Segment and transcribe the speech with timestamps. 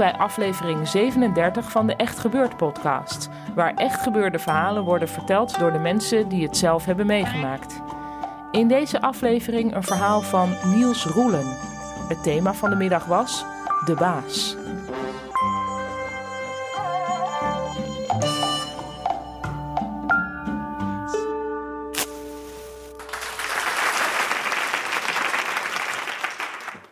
[0.00, 5.72] Bij aflevering 37 van de Echt Gebeurd podcast, waar echt gebeurde verhalen worden verteld door
[5.72, 7.80] de mensen die het zelf hebben meegemaakt.
[8.50, 11.56] In deze aflevering een verhaal van Niels Roelen.
[12.08, 13.44] Het thema van de middag was
[13.84, 14.56] De Baas.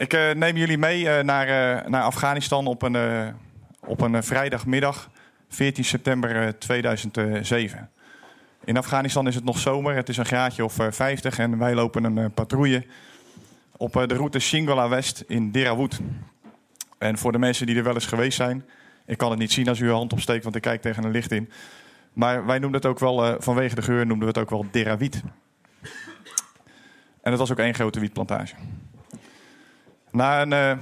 [0.09, 2.97] Ik uh, neem jullie mee uh, naar, uh, naar Afghanistan op een,
[3.81, 5.11] op een vrijdagmiddag,
[5.48, 7.91] 14 september 2007.
[8.65, 12.05] In Afghanistan is het nog zomer, het is een graadje of 50 en wij lopen
[12.05, 12.87] een patrouille
[13.77, 15.98] op de route Shingala West in Derawood.
[16.98, 18.65] En voor de mensen die er wel eens geweest zijn,
[19.06, 21.11] ik kan het niet zien als u uw hand opsteekt, want ik kijk tegen een
[21.11, 21.50] licht in.
[22.12, 25.22] Maar wij noemden het ook wel, vanwege de geur, noemden we het ook wel Derawiet.
[27.22, 28.55] En het was ook één grote wietplantage.
[30.19, 30.73] Na een, uh,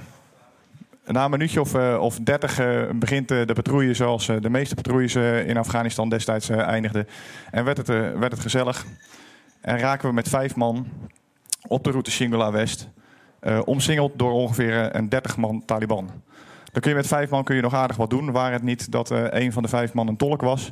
[1.05, 5.15] na een minuutje of, uh, of dertig uh, begint de patrouille zoals de meeste patrouilles
[5.45, 7.07] in Afghanistan destijds eindigden.
[7.51, 8.85] En werd het, werd het gezellig.
[9.61, 10.87] En raken we met vijf man
[11.67, 12.89] op de route Shingala West.
[13.65, 16.09] omsingeld door ongeveer een dertig man Taliban.
[16.71, 18.31] Dan kun je met vijf man kun je nog aardig wat doen.
[18.31, 20.71] Waar het niet dat een van de vijf man een tolk was.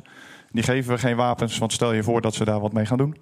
[0.50, 2.98] Die geven we geen wapens, want stel je voor dat ze daar wat mee gaan
[2.98, 3.16] doen.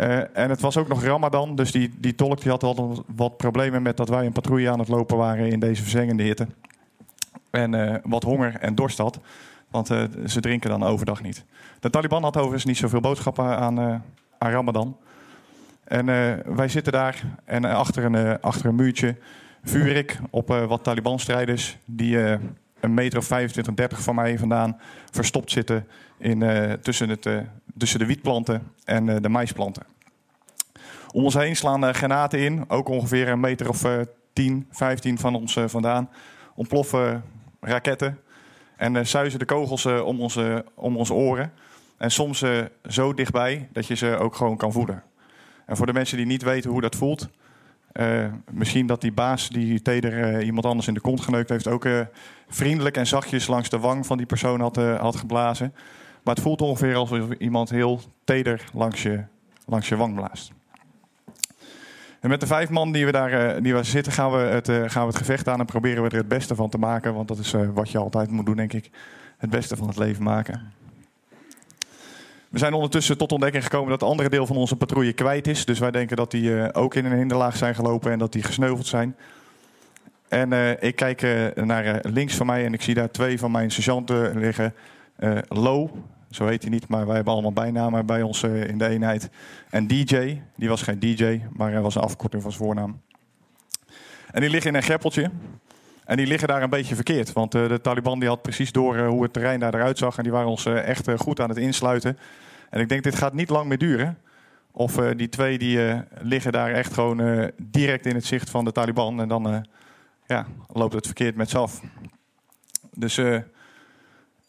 [0.00, 2.74] Uh, en het was ook nog Ramadan, dus die, die tolk die had
[3.16, 6.46] wat problemen met dat wij een patrouille aan het lopen waren in deze verzengende hitte.
[7.50, 9.20] En uh, wat honger en dorst had,
[9.70, 11.44] want uh, ze drinken dan overdag niet.
[11.80, 13.78] De Taliban had overigens niet zoveel boodschappen aan,
[14.38, 14.96] aan Ramadan.
[15.84, 16.06] En
[16.56, 19.16] wij zitten daar en achter, een, achter een muurtje
[19.62, 22.18] vuur ik op wat Taliban-strijders die
[22.80, 24.76] een meter of 25, 30 van mij vandaan
[25.10, 25.86] verstopt zitten
[26.18, 26.44] in,
[26.82, 27.26] tussen het
[27.76, 29.86] tussen de wietplanten en uh, de maisplanten.
[31.12, 34.00] Om ons heen slaan uh, granaten in, ook ongeveer een meter of uh,
[34.32, 36.10] 10, 15 van ons vandaan.
[36.54, 37.24] Ontploffen
[37.60, 38.18] raketten
[38.76, 41.52] en suizen de kogels om, onze, om onze oren.
[41.96, 42.44] En soms
[42.88, 45.02] zo dichtbij dat je ze ook gewoon kan voelen.
[45.66, 47.28] En voor de mensen die niet weten hoe dat voelt,
[48.50, 51.86] misschien dat die baas die teder iemand anders in de kont geneukt heeft, ook
[52.48, 55.74] vriendelijk en zachtjes langs de wang van die persoon had, had geblazen.
[56.24, 59.22] Maar het voelt ongeveer alsof iemand heel teder langs je,
[59.66, 60.52] langs je wang blaast.
[62.20, 64.68] En met de vijf man die we daar uh, die we zitten, gaan we, het,
[64.68, 67.14] uh, gaan we het gevecht aan en proberen we er het beste van te maken.
[67.14, 68.90] Want dat is uh, wat je altijd moet doen, denk ik.
[69.38, 70.72] Het beste van het leven maken.
[72.48, 75.64] We zijn ondertussen tot ontdekking gekomen dat het andere deel van onze patrouille kwijt is.
[75.64, 78.86] Dus wij denken dat die ook in een hinderlaag zijn gelopen en dat die gesneuveld
[78.86, 79.16] zijn.
[80.28, 81.22] En ik kijk
[81.54, 84.74] naar links van mij en ik zie daar twee van mijn sergeanten liggen.
[85.48, 85.90] Low,
[86.34, 89.30] zo heet hij niet, maar wij hebben allemaal bijnamen bij ons uh, in de eenheid.
[89.70, 93.00] En DJ, die was geen DJ, maar hij was een afkorting van zijn voornaam.
[94.30, 95.30] En die liggen in een greppeltje.
[96.04, 97.32] En die liggen daar een beetje verkeerd.
[97.32, 100.16] Want uh, de Taliban die had precies door uh, hoe het terrein daar eruit zag.
[100.16, 102.18] En die waren ons echt goed aan het insluiten.
[102.70, 104.18] En ik denk, dit gaat niet lang meer duren.
[104.72, 109.20] Of die twee die liggen daar echt gewoon direct in het zicht van de Taliban.
[109.20, 109.66] En dan
[110.26, 111.80] ja, loopt het verkeerd met ze af.
[112.90, 113.20] Dus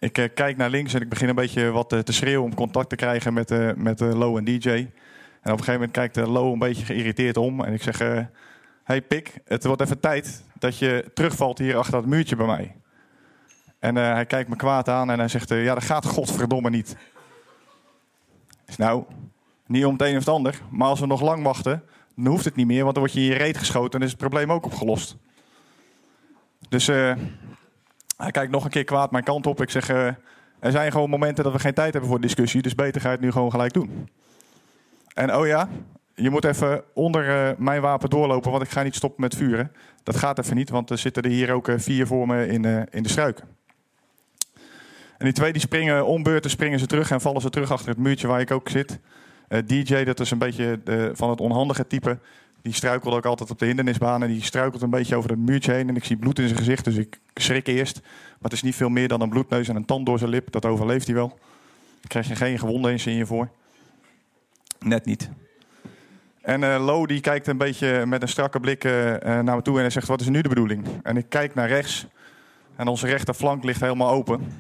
[0.06, 2.56] ik uh, kijk naar links en ik begin een beetje wat uh, te schreeuwen om
[2.56, 4.70] contact te krijgen met, uh, met Lo en DJ.
[4.70, 4.88] En op
[5.42, 7.64] een gegeven moment kijkt Lo een beetje geïrriteerd om.
[7.64, 8.28] En ik zeg,
[8.84, 12.76] hey Pik, het wordt even tijd dat je terugvalt hier achter dat muurtje bij mij.
[13.80, 16.96] En hij kijkt me kwaad aan en hij zegt, ja dat gaat godverdomme niet.
[18.78, 19.04] Nou,
[19.68, 20.62] niet om het een of het ander.
[20.70, 21.84] Maar als we nog lang wachten,
[22.16, 22.84] dan hoeft het niet meer.
[22.84, 25.18] Want dan word je in je reet geschoten en is het probleem ook opgelost.
[26.70, 26.90] Dus
[28.18, 29.62] hij kijkt nog een keer kwaad mijn kant op.
[29.62, 30.06] Ik zeg, uh,
[30.60, 32.62] er zijn gewoon momenten dat we geen tijd hebben voor discussie.
[32.62, 34.10] Dus beter ga je het nu gewoon gelijk doen.
[35.14, 35.70] En oh ja,
[36.14, 39.72] je moet even onder uh, mijn wapen doorlopen, want ik ga niet stoppen met vuren.
[40.04, 42.66] Dat gaat even niet, want er zitten er hier ook uh, vier voor me in,
[42.90, 43.46] in de struiken.
[45.18, 47.90] En die twee die springen om beurten, springen ze terug en vallen ze terug achter
[47.90, 49.00] het muurtje waar ik ook zit.
[49.66, 50.80] DJ, dat is een beetje
[51.14, 52.20] van het onhandige type.
[52.66, 54.24] Die struikelt ook altijd op de hindernisbaan.
[54.24, 55.90] En die struikelt een beetje over het muurtje heen.
[55.90, 56.84] En ik zie bloed in zijn gezicht.
[56.84, 58.02] Dus ik schrik eerst.
[58.02, 60.52] Maar het is niet veel meer dan een bloedneus en een tand door zijn lip.
[60.52, 61.28] Dat overleeft hij wel.
[61.28, 63.50] Daar krijg je geen gewonden eens in je voor.
[64.80, 65.30] Net niet.
[66.42, 68.92] En uh, Lo die kijkt een beetje met een strakke blik uh,
[69.22, 70.88] naar me toe en hij zegt: Wat is nu de bedoeling?
[71.04, 72.06] En ik kijk naar rechts.
[72.76, 74.52] En onze rechterflank ligt helemaal open.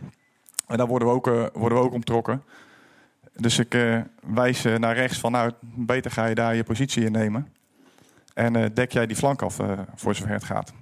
[0.67, 2.43] En daar worden we ook, uh, worden we ook omtrokken.
[3.33, 3.77] Dus ik
[4.19, 7.54] wijs naar rechts van: Nou, beter ga je daar je positie innemen.
[8.35, 9.57] En dek jij die flank af
[9.95, 10.73] voor zover het gaat.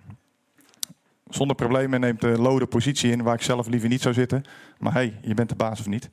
[1.30, 4.44] Zonder problemen neemt de positie in waar ik zelf liever niet zou zitten.
[4.78, 6.10] Maar hey, je bent de baas of niet.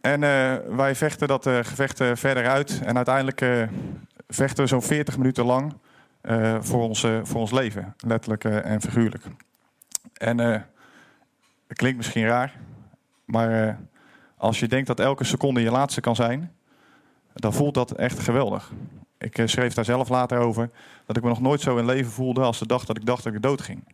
[0.00, 2.80] En uh, wij vechten dat gevecht verder uit.
[2.84, 3.68] En uiteindelijk
[4.28, 5.74] vechten we zo'n 40 minuten lang
[6.60, 7.94] voor, ons, voor ons leven.
[8.06, 9.24] Letterlijk en figuurlijk.
[10.12, 12.52] En het klinkt misschien raar.
[13.24, 13.78] Maar
[14.36, 16.53] als je denkt dat elke seconde je laatste kan zijn.
[17.34, 18.72] Dan voelt dat echt geweldig.
[19.18, 20.70] Ik schreef daar zelf later over.
[21.06, 23.24] Dat ik me nog nooit zo in leven voelde als de dag dat ik dacht
[23.24, 23.84] dat ik dood ging.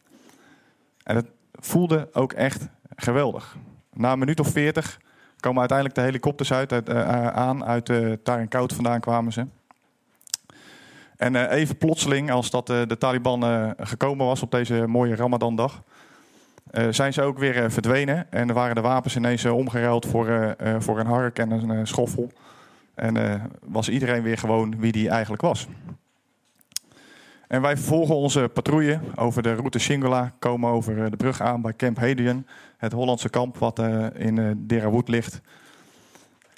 [1.03, 3.57] En het voelde ook echt geweldig.
[3.93, 5.01] Na een minuut of 40
[5.41, 7.65] komen uiteindelijk de helikopters uit, uit uh, aan.
[7.65, 8.17] Uit uh,
[8.49, 9.47] Koud vandaan kwamen ze.
[11.17, 15.83] En even plotseling, als dat de Taliban gekomen was op deze mooie Ramadan-dag,
[16.91, 18.33] zijn ze ook weer verdwenen.
[18.33, 22.31] En waren de wapens ineens omgeruild voor, voor een hark en een schoffel.
[23.00, 25.67] En was iedereen weer gewoon wie die eigenlijk was.
[27.49, 31.75] En wij vervolgen onze patrouille over de route Shingula, komen over de brug aan bij
[31.76, 35.41] Camp Hadrian, het Hollandse kamp wat uh, in uh, Derawood ligt.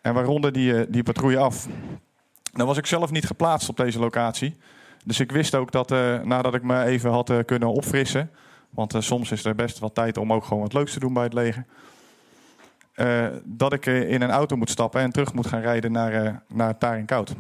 [0.03, 1.67] En wij ronden die, die patrouille af.
[2.53, 4.57] Nou was ik zelf niet geplaatst op deze locatie.
[5.05, 5.91] Dus ik wist ook dat
[6.25, 8.31] nadat ik me even had kunnen opfrissen,
[8.71, 11.25] want soms is er best wat tijd om ook gewoon wat leuks te doen bij
[11.25, 11.67] het leger.
[13.45, 17.07] Dat ik in een auto moet stappen en terug moet gaan rijden naar, naar Taring
[17.07, 17.35] Koud.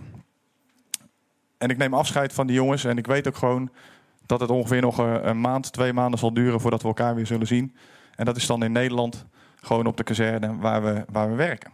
[1.58, 2.84] En ik neem afscheid van die jongens.
[2.84, 3.70] En ik weet ook gewoon
[4.26, 7.46] dat het ongeveer nog een maand, twee maanden zal duren voordat we elkaar weer zullen
[7.46, 7.74] zien.
[8.14, 9.26] En dat is dan in Nederland,
[9.60, 11.70] gewoon op de kazerne waar we, waar we werken.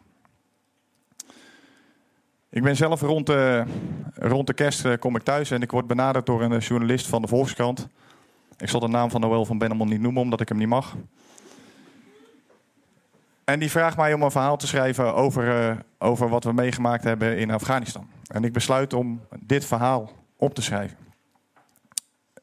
[2.50, 3.64] Ik ben zelf rond de,
[4.14, 7.22] rond de kerst eh, kom ik thuis en ik word benaderd door een journalist van
[7.22, 7.88] de Volkskrant.
[8.58, 10.96] Ik zal de naam van Noël van Bennemon niet noemen, omdat ik hem niet mag.
[13.48, 17.04] En die vraagt mij om een verhaal te schrijven over, uh, over wat we meegemaakt
[17.04, 18.08] hebben in Afghanistan.
[18.26, 20.96] En ik besluit om dit verhaal op te schrijven.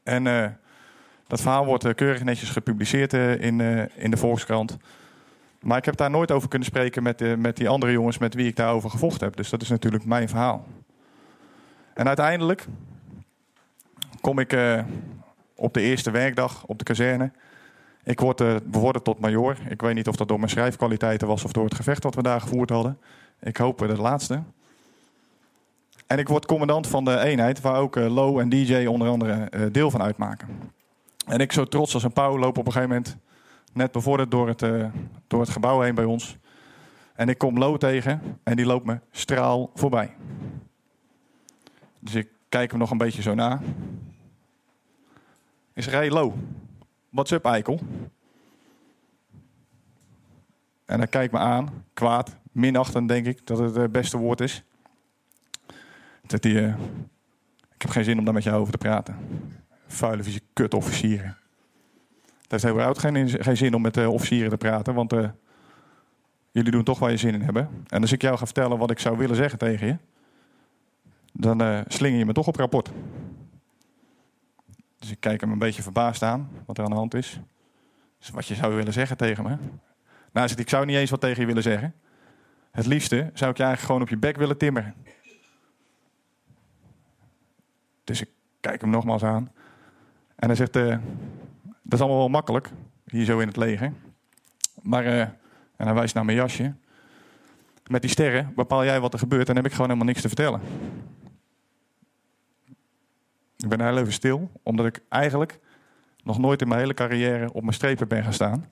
[0.04, 0.48] En uh,
[1.28, 3.62] dat verhaal wordt uh, keurig netjes gepubliceerd in,
[3.96, 4.78] in de Volkskrant.
[5.62, 8.48] Maar ik heb daar nooit over kunnen spreken met, met die andere jongens met wie
[8.48, 9.36] ik daarover gevochten heb.
[9.36, 10.66] Dus dat is natuurlijk mijn verhaal.
[11.94, 12.66] En uiteindelijk
[14.22, 14.58] kom ik
[15.56, 17.32] op de eerste werkdag op de kazerne.
[18.06, 19.58] Ik word bevorderd tot major.
[19.70, 22.22] Ik weet niet of dat door mijn schrijfkwaliteiten was of door het gevecht dat we
[22.22, 23.00] daar gevoerd hadden.
[23.40, 24.44] Ik hoop het laatste.
[26.08, 29.70] En ik word commandant van de eenheid, waar ook uh, Lo en DJ onder andere
[29.72, 30.48] deel van uitmaken.
[31.28, 33.18] En ik zo trots als een pauw loop op een gegeven moment
[33.74, 34.60] net bevorderd door het,
[35.28, 36.38] door het gebouw heen bij ons.
[37.16, 40.16] En ik kom Lo tegen en die loopt me straal voorbij.
[42.00, 43.62] Dus ik kijk hem nog een beetje zo na.
[45.74, 46.34] Ik zeg, hey Lo,
[47.16, 47.80] What's up, eikel?
[50.86, 54.64] En hij kijkt me aan, kwaad, minachtend denk ik dat het het beste woord is.
[56.28, 56.76] zegt hij, uh,
[57.74, 59.16] ik heb geen zin om daar met jou over te praten.
[59.88, 61.38] Vuile, vieze kutofficieren.
[62.42, 65.14] Het heeft überhaupt geen, geen zin om met uh, officieren te praten, want
[66.52, 67.70] jullie doen toch waar je zin in hebben.
[67.88, 69.98] En als ik jou ga vertellen wat ik zou willen zeggen tegen je,
[71.32, 72.92] dan slinger je me toch op rapport.
[75.00, 77.40] Dus ik kijk hem een beetje verbaasd aan, wat er aan de hand is.
[78.20, 79.58] Dus wat je zou willen zeggen tegen me.
[80.32, 81.94] Nou, zegt ik zou niet eens wat tegen je willen zeggen.
[82.72, 84.94] Het liefste zou ik je eigenlijk gewoon op je bek willen timmeren.
[88.04, 89.52] Dus ik kijk hem nogmaals aan.
[90.36, 90.98] En hij zegt, uh,
[91.62, 92.70] dat is allemaal wel makkelijk,
[93.06, 93.94] hier zo in het leger.
[94.82, 95.36] Maar, uh, en
[95.76, 96.74] hij wijst naar mijn jasje.
[97.88, 100.28] Met die sterren bepaal jij wat er gebeurt en heb ik gewoon helemaal niks te
[100.28, 100.62] vertellen.
[103.66, 105.60] Ik ben heel even stil, omdat ik eigenlijk
[106.24, 108.72] nog nooit in mijn hele carrière op mijn strepen ben gaan staan.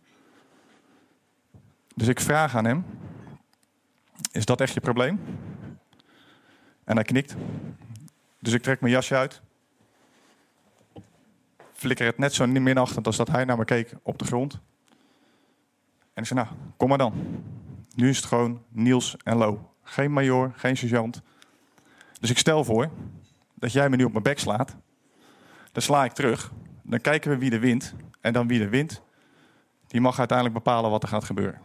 [1.95, 2.85] Dus ik vraag aan hem:
[4.31, 5.19] Is dat echt je probleem?
[6.83, 7.35] En hij knikt.
[8.39, 9.41] Dus ik trek mijn jasje uit.
[11.73, 14.53] Flikker het net zo minachtend als dat hij naar me keek op de grond.
[16.13, 17.43] En ik zei: Nou, kom maar dan.
[17.95, 19.73] Nu is het gewoon Niels en Lo.
[19.83, 21.21] Geen major, geen sergeant.
[22.19, 22.89] Dus ik stel voor
[23.53, 24.75] dat jij me nu op mijn bek slaat.
[25.73, 26.51] Dan sla ik terug.
[26.81, 27.93] Dan kijken we wie er wint.
[28.21, 29.01] En dan wie er wint,
[29.87, 31.59] die mag uiteindelijk bepalen wat er gaat gebeuren.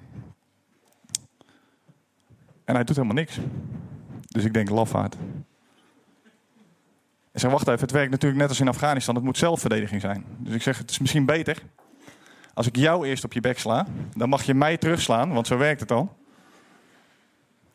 [2.64, 3.38] En hij doet helemaal niks.
[4.26, 5.16] Dus ik denk, lafaard.
[7.32, 9.14] Ik zeg, wacht even, het werkt natuurlijk net als in Afghanistan.
[9.14, 10.24] Het moet zelfverdediging zijn.
[10.38, 11.62] Dus ik zeg, het is misschien beter
[12.54, 13.86] als ik jou eerst op je bek sla.
[14.16, 16.16] Dan mag je mij terugslaan, want zo werkt het al.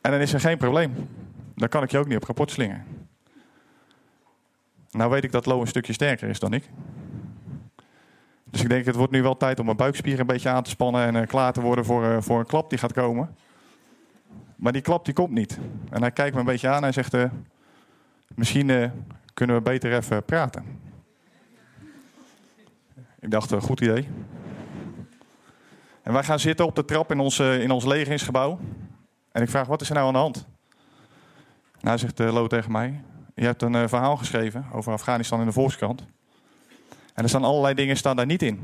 [0.01, 1.09] En dan is er geen probleem.
[1.55, 3.02] Dan kan ik je ook niet op kapot slingen.
[4.93, 6.69] Nou weet ik dat Lo een stukje sterker is dan ik.
[8.43, 10.69] Dus ik denk, het wordt nu wel tijd om mijn buikspieren een beetje aan te
[10.69, 13.35] spannen en uh, klaar te worden voor, uh, voor een klap die gaat komen.
[14.55, 15.59] Maar die klap die komt niet.
[15.89, 17.23] En hij kijkt me een beetje aan en hij zegt, uh,
[18.35, 18.91] misschien
[19.33, 20.63] kunnen we beter even praten.
[23.19, 24.07] Ik dacht, goed idee.
[26.01, 28.59] En wij gaan zitten op de trap in ons, in ons legeringsgebouw.
[29.31, 30.47] En ik vraag, wat is er nou aan de hand?
[31.79, 33.03] Nou, zegt Lo tegen mij,
[33.35, 36.05] je hebt een verhaal geschreven over Afghanistan in de Volkskrant.
[37.13, 38.59] En er staan allerlei dingen staan daar niet in.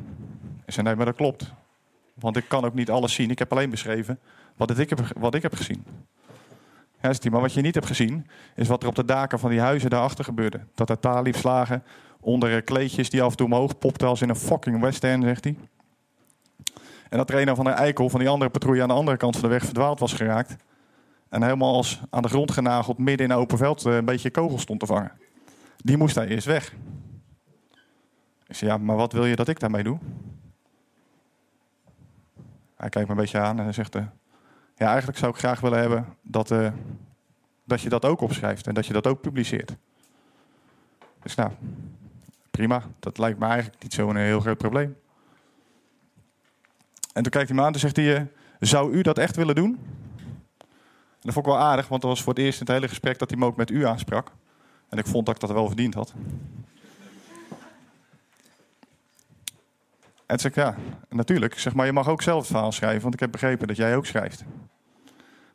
[0.65, 1.53] Ik zei, nee, maar dat klopt.
[2.13, 3.29] Want ik kan ook niet alles zien.
[3.29, 4.19] Ik heb alleen beschreven
[4.57, 5.85] wat ik heb, wat ik heb gezien.
[7.01, 9.49] Ja, die, maar wat je niet hebt gezien, is wat er op de daken van
[9.49, 10.59] die huizen daarachter gebeurde.
[10.75, 11.83] Dat er talibs lagen
[12.19, 15.55] onder kleedjes die af en toe omhoog popten als in een fucking western, zegt hij.
[17.09, 19.37] En dat er een van de eikel van die andere patrouille aan de andere kant
[19.37, 20.55] van de weg verdwaald was geraakt.
[21.29, 24.31] En helemaal als aan de grond genageld midden in een open veld eh, een beetje
[24.31, 25.11] kogels stond te vangen.
[25.77, 26.73] Die moest daar eerst weg.
[28.47, 29.99] Ik zei, ja, maar wat wil je dat ik daarmee doe?
[32.75, 34.05] Hij kijkt me een beetje aan en hij zegt, uh,
[34.75, 36.71] ja, eigenlijk zou ik graag willen hebben dat, uh,
[37.63, 39.75] dat je dat ook opschrijft en dat je dat ook publiceert.
[41.21, 41.51] Dus nou,
[42.51, 42.83] prima.
[42.99, 44.97] Dat lijkt me eigenlijk niet zo'n heel groot probleem.
[47.13, 48.27] En toen kijkt hij me aan en zegt hij,
[48.59, 49.79] zou u dat echt willen doen?
[51.21, 53.19] Dat vond ik wel aardig, want dat was voor het eerst in het hele gesprek
[53.19, 54.31] dat hij me ook met u aansprak.
[54.89, 56.13] En ik vond dat ik dat wel verdiend had.
[60.25, 60.75] En toen zei ik, ja,
[61.09, 61.59] natuurlijk.
[61.59, 63.95] zeg, maar je mag ook zelf het verhaal schrijven, want ik heb begrepen dat jij
[63.95, 64.43] ook schrijft.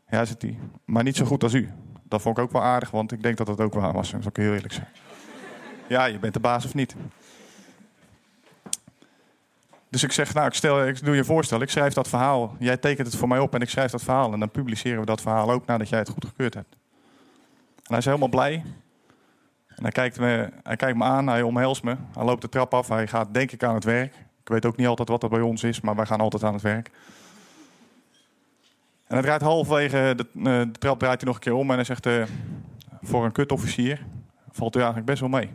[0.09, 0.59] Ja, zit hij.
[0.85, 1.71] Maar niet zo goed als u.
[2.03, 4.11] Dat vond ik ook wel aardig, want ik denk dat dat ook waar was.
[4.11, 4.89] Dat zal ik heel eerlijk zijn.
[5.89, 6.97] Ja, je bent de baas of niet.
[9.95, 11.63] Dus ik zeg, nou, ik, stel, ik doe je voorstel.
[11.63, 12.57] Ik schrijf dat verhaal.
[12.59, 14.33] Jij tekent het voor mij op en ik schrijf dat verhaal.
[14.33, 16.77] En dan publiceren we dat verhaal ook nadat jij het goedgekeurd hebt.
[17.77, 18.63] En hij is helemaal blij.
[19.69, 21.97] En hij kijkt, me, hij kijkt me aan, hij omhelst me.
[22.15, 22.89] Hij loopt de trap af.
[22.89, 24.15] Hij gaat denk ik aan het werk.
[24.41, 26.53] Ik weet ook niet altijd wat dat bij ons is, maar wij gaan altijd aan
[26.53, 26.91] het werk.
[29.07, 31.77] En hij draait halverwege de, uh, de trap draait hij nog een keer om en
[31.77, 32.25] hij zegt: uh,
[33.03, 34.07] Voor een kutofficier
[34.51, 35.51] valt u eigenlijk best wel mee.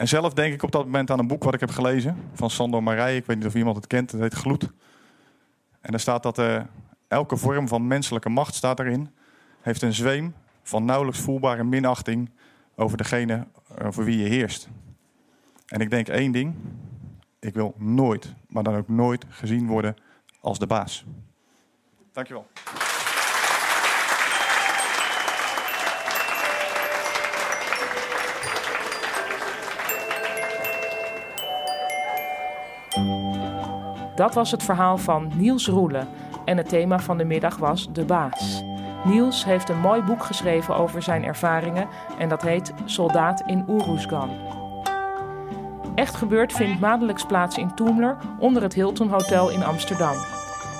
[0.00, 2.50] En zelf denk ik op dat moment aan een boek wat ik heb gelezen van
[2.50, 3.16] Sandor Marij.
[3.16, 4.62] Ik weet niet of iemand het kent, het heet Gloed.
[5.80, 6.60] En daar staat dat uh,
[7.08, 9.10] elke vorm van menselijke macht staat erin,
[9.60, 12.30] heeft een zweem van nauwelijks voelbare minachting
[12.74, 13.46] over degene
[13.82, 14.68] over wie je heerst.
[15.66, 16.54] En ik denk één ding.
[17.38, 19.96] Ik wil nooit, maar dan ook nooit gezien worden
[20.40, 21.04] als de baas.
[22.12, 22.46] Dankjewel.
[34.20, 36.08] Dat was het verhaal van Niels Roelen.
[36.44, 38.62] En het thema van de middag was De Baas.
[39.04, 44.30] Niels heeft een mooi boek geschreven over zijn ervaringen en dat heet Soldaat in Oeroesgan.
[45.94, 50.16] Echt gebeurd vindt maandelijks plaats in Toemler onder het Hilton Hotel in Amsterdam.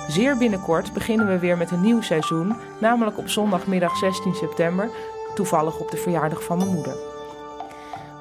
[0.07, 4.89] Zeer binnenkort beginnen we weer met een nieuw seizoen, namelijk op zondagmiddag 16 september,
[5.35, 7.10] toevallig op de verjaardag van mijn moeder.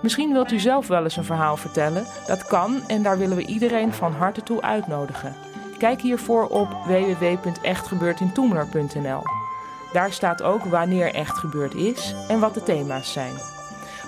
[0.03, 2.07] Misschien wilt u zelf wel eens een verhaal vertellen.
[2.27, 5.35] Dat kan en daar willen we iedereen van harte toe uitnodigen.
[5.79, 9.23] Kijk hiervoor op www.echtgebeurtintoemler.nl.
[9.93, 13.35] Daar staat ook wanneer echt gebeurd is en wat de thema's zijn.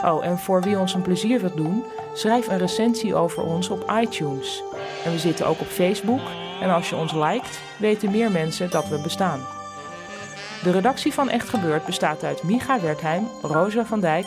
[0.05, 3.93] Oh, en voor wie ons een plezier wilt doen, schrijf een recensie over ons op
[4.01, 4.63] iTunes.
[5.05, 6.21] En we zitten ook op Facebook.
[6.61, 9.41] En als je ons liked, weten meer mensen dat we bestaan.
[10.63, 14.27] De redactie van Echt Gebeurd bestaat uit Micha Wertheim, Rosa van Dijk,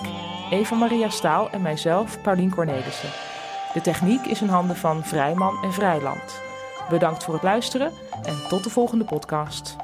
[0.50, 3.10] Eva Maria Staal en mijzelf, Paulien Cornelissen.
[3.74, 6.42] De techniek is in handen van Vrijman en Vrijland.
[6.90, 7.92] Bedankt voor het luisteren
[8.24, 9.75] en tot de volgende podcast.